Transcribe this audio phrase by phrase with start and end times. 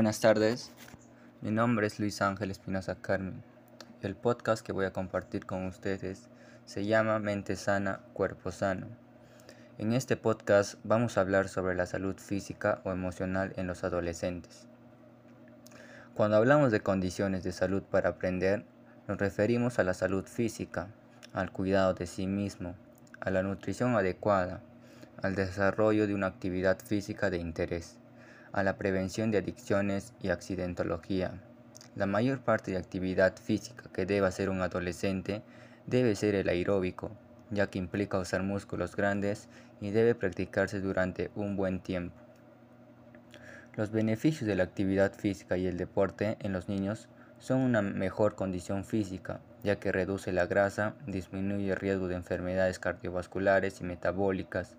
[0.00, 0.70] buenas tardes,
[1.42, 3.42] mi nombre es Luis Ángel Espinosa Carmen.
[4.00, 6.30] El podcast que voy a compartir con ustedes
[6.64, 8.86] se llama Mente Sana, Cuerpo Sano.
[9.76, 14.66] En este podcast vamos a hablar sobre la salud física o emocional en los adolescentes.
[16.14, 18.64] Cuando hablamos de condiciones de salud para aprender,
[19.06, 20.88] nos referimos a la salud física,
[21.34, 22.74] al cuidado de sí mismo,
[23.20, 24.62] a la nutrición adecuada,
[25.20, 27.99] al desarrollo de una actividad física de interés,
[28.52, 31.32] a la prevención de adicciones y accidentología.
[31.96, 35.42] La mayor parte de actividad física que debe hacer un adolescente
[35.86, 37.10] debe ser el aeróbico,
[37.50, 39.48] ya que implica usar músculos grandes
[39.80, 42.16] y debe practicarse durante un buen tiempo.
[43.76, 48.34] Los beneficios de la actividad física y el deporte en los niños son una mejor
[48.34, 54.76] condición física, ya que reduce la grasa, disminuye el riesgo de enfermedades cardiovasculares y metabólicas,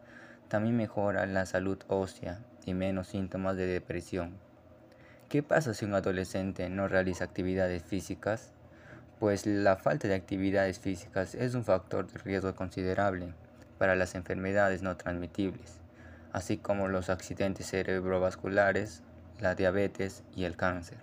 [0.52, 4.34] también mejora la salud ósea y menos síntomas de depresión.
[5.30, 8.52] ¿Qué pasa si un adolescente no realiza actividades físicas?
[9.18, 13.34] Pues la falta de actividades físicas es un factor de riesgo considerable
[13.78, 15.80] para las enfermedades no transmitibles,
[16.34, 19.04] así como los accidentes cerebrovasculares,
[19.40, 20.98] la diabetes y el cáncer.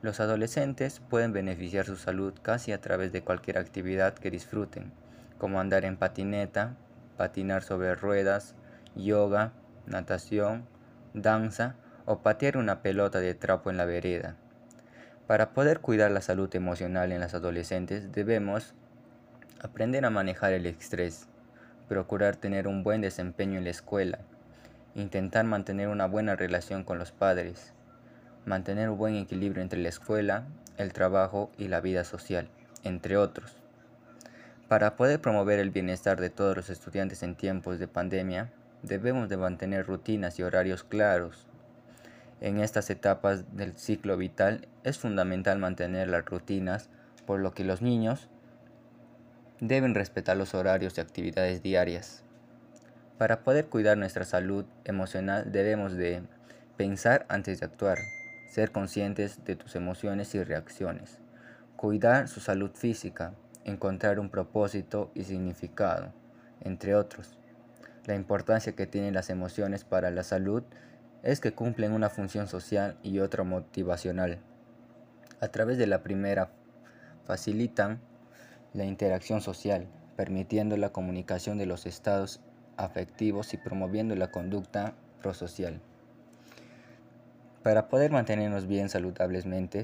[0.00, 4.92] Los adolescentes pueden beneficiar su salud casi a través de cualquier actividad que disfruten,
[5.36, 6.74] como andar en patineta,
[7.16, 8.54] patinar sobre ruedas,
[8.94, 9.52] yoga,
[9.86, 10.66] natación,
[11.14, 14.36] danza o patear una pelota de trapo en la vereda.
[15.26, 18.74] Para poder cuidar la salud emocional en las adolescentes debemos
[19.60, 21.26] aprender a manejar el estrés,
[21.88, 24.18] procurar tener un buen desempeño en la escuela,
[24.94, 27.72] intentar mantener una buena relación con los padres,
[28.44, 30.44] mantener un buen equilibrio entre la escuela,
[30.76, 32.48] el trabajo y la vida social,
[32.84, 33.65] entre otros.
[34.68, 38.50] Para poder promover el bienestar de todos los estudiantes en tiempos de pandemia,
[38.82, 41.46] debemos de mantener rutinas y horarios claros.
[42.40, 46.88] En estas etapas del ciclo vital es fundamental mantener las rutinas,
[47.26, 48.28] por lo que los niños
[49.60, 52.24] deben respetar los horarios y actividades diarias.
[53.18, 56.22] Para poder cuidar nuestra salud emocional debemos de
[56.76, 57.98] pensar antes de actuar,
[58.48, 61.20] ser conscientes de tus emociones y reacciones,
[61.76, 63.32] cuidar su salud física,
[63.66, 66.12] encontrar un propósito y significado,
[66.60, 67.36] entre otros.
[68.06, 70.62] La importancia que tienen las emociones para la salud
[71.24, 74.38] es que cumplen una función social y otra motivacional.
[75.40, 76.50] A través de la primera
[77.24, 77.98] facilitan
[78.72, 82.40] la interacción social, permitiendo la comunicación de los estados
[82.76, 85.80] afectivos y promoviendo la conducta prosocial.
[87.64, 89.82] Para poder mantenernos bien saludablemente,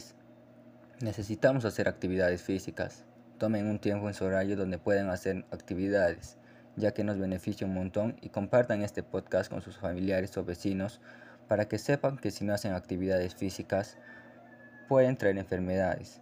[1.01, 3.05] necesitamos hacer actividades físicas,
[3.43, 6.37] tomen un tiempo en su horario donde puedan hacer actividades,
[6.77, 11.01] ya que nos beneficia un montón y compartan este podcast con sus familiares o vecinos
[11.49, 13.99] para que sepan que si no hacen actividades físicas
[14.89, 16.21] pueden traer enfermedades.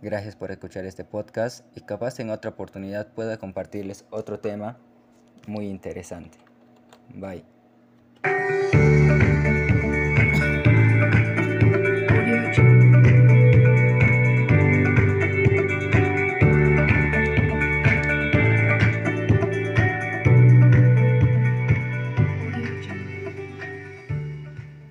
[0.00, 4.78] Gracias por escuchar este podcast y capaz en otra oportunidad pueda compartirles otro tema
[5.46, 6.38] muy interesante.
[7.14, 7.57] Bye.